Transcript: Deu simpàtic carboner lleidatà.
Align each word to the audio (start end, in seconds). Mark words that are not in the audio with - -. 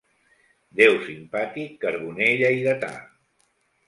Deu 0.77 0.95
simpàtic 1.09 1.75
carboner 1.83 2.31
lleidatà. 2.39 2.91